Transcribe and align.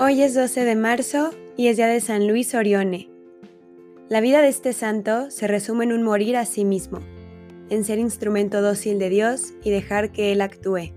Hoy 0.00 0.22
es 0.22 0.32
12 0.32 0.64
de 0.64 0.76
marzo 0.76 1.32
y 1.56 1.66
es 1.66 1.76
día 1.76 1.88
de 1.88 2.00
San 2.00 2.28
Luis 2.28 2.54
Orione. 2.54 3.08
La 4.08 4.20
vida 4.20 4.40
de 4.40 4.46
este 4.46 4.72
santo 4.72 5.28
se 5.32 5.48
resume 5.48 5.86
en 5.86 5.92
un 5.92 6.04
morir 6.04 6.36
a 6.36 6.44
sí 6.44 6.64
mismo, 6.64 7.00
en 7.68 7.82
ser 7.82 7.98
instrumento 7.98 8.62
dócil 8.62 9.00
de 9.00 9.08
Dios 9.08 9.54
y 9.64 9.70
dejar 9.70 10.12
que 10.12 10.30
Él 10.30 10.40
actúe. 10.40 10.92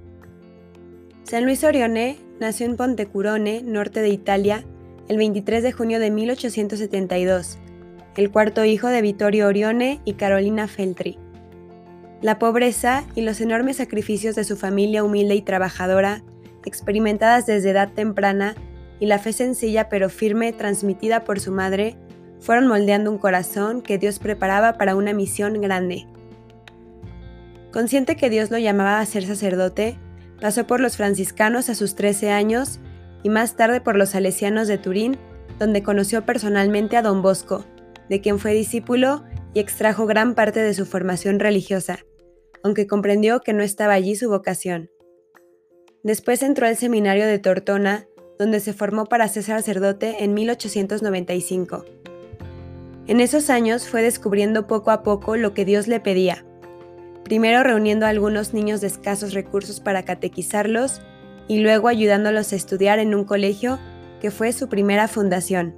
San 1.24 1.46
Luis 1.46 1.64
Orione 1.64 2.20
nació 2.40 2.68
en 2.68 2.78
Pontecurone, 2.78 3.64
norte 3.64 4.04
de 4.04 4.10
Italia, 4.10 4.66
el 5.08 5.18
23 5.18 5.64
de 5.64 5.72
junio 5.72 6.00
de 6.00 6.12
1872, 6.12 7.58
el 8.18 8.30
cuarto 8.30 8.66
hijo 8.66 8.88
de 8.88 9.02
Vittorio 9.02 9.48
Orione 9.48 10.00
y 10.06 10.14
Carolina 10.14 10.68
Feltri. 10.68 11.18
La 12.22 12.38
pobreza 12.38 13.04
y 13.16 13.22
los 13.22 13.42
enormes 13.42 13.78
sacrificios 13.78 14.36
de 14.36 14.44
su 14.44 14.58
familia 14.58 15.04
humilde 15.04 15.34
y 15.34 15.42
trabajadora, 15.42 16.22
experimentadas 16.66 17.48
desde 17.48 17.72
edad 17.72 17.92
temprana, 17.94 18.54
y 19.02 19.08
la 19.08 19.20
fe 19.20 19.34
sencilla 19.34 19.90
pero 19.90 20.10
firme 20.10 20.54
transmitida 20.54 21.26
por 21.26 21.40
su 21.40 21.52
madre 21.52 21.98
fueron 22.40 22.68
moldeando 22.68 23.12
un 23.12 23.18
corazón 23.18 23.82
que 23.82 23.98
Dios 23.98 24.20
preparaba 24.20 24.78
para 24.78 24.96
una 24.96 25.12
misión 25.12 25.60
grande. 25.60 26.08
Consciente 27.74 28.16
que 28.16 28.30
Dios 28.30 28.52
lo 28.52 28.60
llamaba 28.60 29.00
a 29.00 29.06
ser 29.06 29.26
sacerdote, 29.26 29.98
pasó 30.40 30.68
por 30.68 30.80
los 30.80 30.98
franciscanos 30.98 31.70
a 31.70 31.76
sus 31.76 31.96
13 31.96 32.30
años 32.30 32.80
y 33.24 33.30
más 33.30 33.56
tarde 33.56 33.82
por 33.82 33.96
los 33.98 34.10
salesianos 34.10 34.68
de 34.68 34.78
Turín, 34.78 35.18
donde 35.58 35.82
conoció 35.82 36.26
personalmente 36.26 36.96
a 36.96 37.02
don 37.02 37.24
Bosco, 37.24 37.66
de 38.08 38.22
quien 38.22 38.38
fue 38.38 38.54
discípulo 38.54 39.24
y 39.56 39.60
extrajo 39.60 40.06
gran 40.06 40.36
parte 40.36 40.62
de 40.62 40.76
su 40.76 40.86
formación 40.86 41.40
religiosa, 41.40 42.00
aunque 42.64 42.86
comprendió 42.86 43.40
que 43.40 43.54
no 43.54 43.64
estaba 43.64 43.94
allí 43.94 44.16
su 44.16 44.30
vocación. 44.30 44.92
Después 46.04 46.44
entró 46.44 46.68
al 46.68 46.78
seminario 46.78 47.26
de 47.26 47.40
Tortona, 47.40 48.08
donde 48.38 48.60
se 48.60 48.74
formó 48.74 49.06
para 49.06 49.28
ser 49.28 49.44
sacerdote 49.44 50.24
en 50.24 50.34
1895. 50.34 51.86
En 53.08 53.20
esos 53.20 53.50
años 53.50 53.88
fue 53.88 54.02
descubriendo 54.02 54.68
poco 54.68 54.92
a 54.92 55.04
poco 55.04 55.36
lo 55.36 55.54
que 55.54 55.66
Dios 55.66 55.88
le 55.88 56.00
pedía, 56.00 56.46
primero 57.24 57.64
reuniendo 57.64 58.06
a 58.06 58.10
algunos 58.10 58.54
niños 58.54 58.82
de 58.82 58.88
escasos 58.88 59.34
recursos 59.34 59.80
para 59.80 60.04
catequizarlos 60.04 61.02
y 61.48 61.60
luego 61.60 61.88
ayudándolos 61.88 62.54
a 62.54 62.56
estudiar 62.56 63.00
en 63.00 63.16
un 63.16 63.26
colegio 63.26 63.80
que 64.22 64.32
fue 64.32 64.54
su 64.54 64.70
primera 64.70 65.08
fundación. 65.08 65.76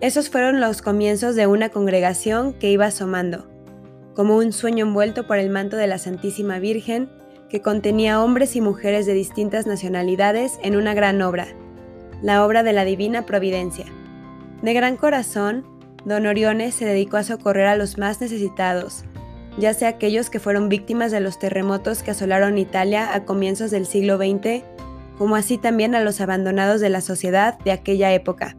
Esos 0.00 0.28
fueron 0.28 0.60
los 0.60 0.82
comienzos 0.82 1.34
de 1.34 1.46
una 1.46 1.70
congregación 1.70 2.52
que 2.52 2.70
iba 2.70 2.86
asomando, 2.86 3.48
como 4.14 4.36
un 4.36 4.52
sueño 4.52 4.84
envuelto 4.86 5.26
por 5.26 5.38
el 5.38 5.48
manto 5.48 5.76
de 5.76 5.86
la 5.86 5.98
Santísima 5.98 6.58
Virgen 6.58 7.08
que 7.48 7.60
contenía 7.60 8.22
hombres 8.22 8.56
y 8.56 8.60
mujeres 8.60 9.06
de 9.06 9.14
distintas 9.14 9.66
nacionalidades 9.66 10.58
en 10.62 10.76
una 10.76 10.94
gran 10.94 11.22
obra, 11.22 11.46
la 12.22 12.44
obra 12.44 12.62
de 12.62 12.72
la 12.72 12.84
Divina 12.84 13.26
Providencia. 13.26 13.86
De 14.62 14.72
gran 14.72 14.96
corazón, 14.96 15.64
don 16.04 16.26
Orione 16.26 16.72
se 16.72 16.84
dedicó 16.84 17.18
a 17.18 17.22
socorrer 17.22 17.66
a 17.66 17.76
los 17.76 17.98
más 17.98 18.20
necesitados, 18.20 19.04
ya 19.58 19.74
sea 19.74 19.88
aquellos 19.88 20.30
que 20.30 20.40
fueron 20.40 20.68
víctimas 20.68 21.12
de 21.12 21.20
los 21.20 21.38
terremotos 21.38 22.02
que 22.02 22.10
asolaron 22.10 22.58
Italia 22.58 23.14
a 23.14 23.24
comienzos 23.24 23.70
del 23.70 23.86
siglo 23.86 24.16
XX, 24.16 24.64
como 25.18 25.36
así 25.36 25.58
también 25.58 25.94
a 25.94 26.00
los 26.00 26.20
abandonados 26.20 26.80
de 26.80 26.90
la 26.90 27.00
sociedad 27.00 27.58
de 27.60 27.72
aquella 27.72 28.12
época. 28.12 28.56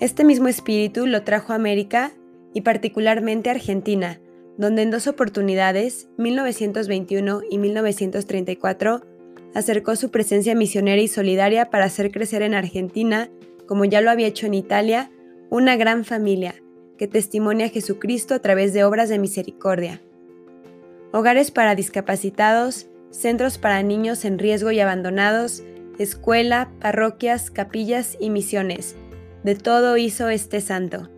Este 0.00 0.24
mismo 0.24 0.48
espíritu 0.48 1.06
lo 1.06 1.24
trajo 1.24 1.52
a 1.52 1.56
América 1.56 2.12
y 2.54 2.62
particularmente 2.62 3.50
a 3.50 3.52
Argentina, 3.54 4.20
donde 4.58 4.82
en 4.82 4.90
dos 4.90 5.06
oportunidades, 5.06 6.08
1921 6.18 7.42
y 7.48 7.58
1934, 7.58 9.02
acercó 9.54 9.96
su 9.96 10.10
presencia 10.10 10.54
misionera 10.54 11.00
y 11.00 11.08
solidaria 11.08 11.70
para 11.70 11.84
hacer 11.84 12.10
crecer 12.10 12.42
en 12.42 12.54
Argentina, 12.54 13.30
como 13.66 13.84
ya 13.84 14.00
lo 14.00 14.10
había 14.10 14.26
hecho 14.26 14.46
en 14.46 14.54
Italia, 14.54 15.10
una 15.48 15.76
gran 15.76 16.04
familia 16.04 16.56
que 16.98 17.06
testimonia 17.06 17.66
a 17.66 17.70
Jesucristo 17.70 18.34
a 18.34 18.40
través 18.40 18.74
de 18.74 18.82
obras 18.82 19.08
de 19.08 19.20
misericordia. 19.20 20.02
Hogares 21.12 21.52
para 21.52 21.76
discapacitados, 21.76 22.88
centros 23.10 23.58
para 23.58 23.82
niños 23.84 24.24
en 24.24 24.40
riesgo 24.40 24.72
y 24.72 24.80
abandonados, 24.80 25.62
escuela, 25.98 26.70
parroquias, 26.80 27.52
capillas 27.52 28.16
y 28.18 28.30
misiones. 28.30 28.96
De 29.44 29.54
todo 29.54 29.96
hizo 29.96 30.28
este 30.28 30.60
santo. 30.60 31.08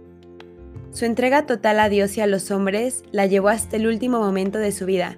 Su 0.93 1.05
entrega 1.05 1.47
total 1.47 1.79
a 1.79 1.89
Dios 1.89 2.17
y 2.17 2.21
a 2.21 2.27
los 2.27 2.51
hombres 2.51 3.05
la 3.13 3.27
llevó 3.27 3.49
hasta 3.49 3.77
el 3.77 3.87
último 3.87 4.19
momento 4.19 4.59
de 4.59 4.73
su 4.73 4.87
vida. 4.87 5.17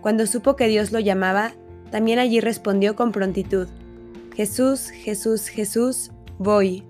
Cuando 0.00 0.26
supo 0.26 0.56
que 0.56 0.68
Dios 0.68 0.90
lo 0.90 1.00
llamaba, 1.00 1.52
también 1.90 2.18
allí 2.18 2.40
respondió 2.40 2.96
con 2.96 3.12
prontitud, 3.12 3.68
Jesús, 4.34 4.88
Jesús, 4.88 5.48
Jesús, 5.48 6.10
voy. 6.38 6.84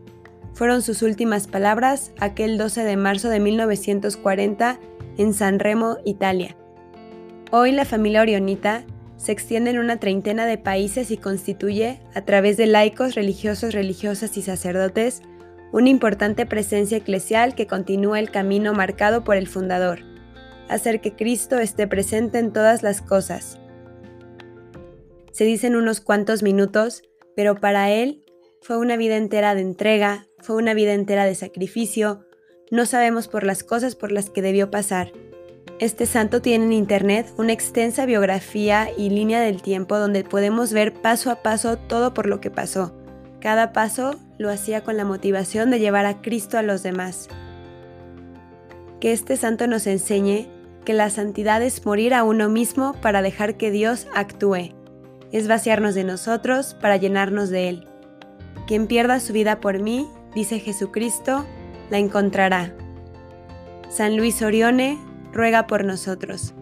Fueron 0.55 0.83
sus 0.83 1.03
últimas 1.03 1.49
palabras 1.49 2.13
aquel 2.21 2.57
12 2.57 2.85
de 2.85 2.97
marzo 2.97 3.29
de 3.29 3.41
1940 3.41 4.79
en 5.19 5.35
San 5.35 5.59
Remo, 5.59 5.99
Italia. 6.05 6.57
Hoy 7.51 7.73
la 7.73 7.85
familia 7.85 8.23
Orionita 8.23 8.85
se 9.17 9.33
extiende 9.33 9.71
en 9.71 9.79
una 9.79 9.99
treintena 9.99 10.47
de 10.47 10.59
países 10.59 11.11
y 11.11 11.17
constituye, 11.17 12.01
a 12.15 12.23
través 12.23 12.57
de 12.57 12.67
laicos, 12.67 13.15
religiosos, 13.15 13.75
religiosas 13.75 14.37
y 14.37 14.43
sacerdotes, 14.43 15.23
una 15.73 15.89
importante 15.89 16.47
presencia 16.47 16.99
eclesial 16.99 17.55
que 17.55 17.67
continúa 17.67 18.21
el 18.21 18.31
camino 18.31 18.75
marcado 18.75 19.25
por 19.25 19.37
el 19.37 19.49
fundador, 19.49 20.01
hacer 20.69 21.01
que 21.01 21.17
Cristo 21.17 21.59
esté 21.59 21.87
presente 21.87 22.39
en 22.39 22.53
todas 22.53 22.83
las 22.83 23.01
cosas. 23.01 23.59
Se 25.33 25.45
dicen 25.45 25.75
unos 25.75 26.01
cuantos 26.01 26.43
minutos, 26.43 27.03
pero 27.35 27.57
para 27.57 27.91
él 27.91 28.23
fue 28.61 28.77
una 28.77 28.97
vida 28.97 29.17
entera 29.17 29.55
de 29.55 29.63
entrega, 29.63 30.27
fue 30.39 30.57
una 30.57 30.75
vida 30.75 30.93
entera 30.93 31.25
de 31.25 31.35
sacrificio, 31.35 32.27
no 32.71 32.87
sabemos 32.87 33.29
por 33.29 33.45
las 33.45 33.65
cosas 33.65 33.97
por 33.97 34.13
las 34.13 34.31
que 34.31 34.43
debió 34.43 34.71
pasar. 34.71 35.13
Este 35.79 36.07
santo 36.07 36.43
tiene 36.43 36.67
en 36.67 36.73
internet 36.73 37.33
una 37.39 37.53
extensa 37.53 38.07
biografía 38.07 38.89
y 38.97 39.11
línea 39.11 39.41
del 39.41 39.63
tiempo 39.63 39.99
donde 39.99 40.23
podemos 40.23 40.73
ver 40.73 40.93
paso 40.93 41.31
a 41.31 41.43
paso 41.43 41.77
todo 41.77 42.15
por 42.15 42.27
lo 42.27 42.41
que 42.41 42.51
pasó 42.51 42.95
cada 43.43 43.73
paso 43.73 44.15
lo 44.43 44.51
hacía 44.51 44.83
con 44.83 44.97
la 44.97 45.05
motivación 45.05 45.71
de 45.71 45.79
llevar 45.79 46.05
a 46.05 46.21
Cristo 46.21 46.59
a 46.59 46.63
los 46.63 46.83
demás. 46.83 47.29
Que 49.01 49.13
este 49.13 49.37
santo 49.37 49.67
nos 49.67 49.87
enseñe 49.87 50.49
que 50.85 50.93
la 50.93 51.09
santidad 51.11 51.63
es 51.63 51.87
morir 51.87 52.13
a 52.13 52.25
uno 52.25 52.49
mismo 52.49 52.95
para 53.01 53.23
dejar 53.23 53.57
que 53.57 53.71
Dios 53.71 54.07
actúe, 54.15 54.75
es 55.31 55.49
vaciarnos 55.49 55.95
de 55.95 56.05
nosotros 56.05 56.75
para 56.75 56.97
llenarnos 56.97 57.49
de 57.49 57.69
Él. 57.69 57.89
Quien 58.67 58.87
pierda 58.87 59.21
su 59.21 59.33
vida 59.33 59.61
por 59.61 59.79
mí, 59.81 60.09
dice 60.35 60.59
Jesucristo, 60.59 61.47
la 61.91 61.99
encontrará. 61.99 62.75
San 63.89 64.17
Luis 64.17 64.43
Orione 64.43 64.99
ruega 65.33 65.67
por 65.67 65.85
nosotros. 65.85 66.55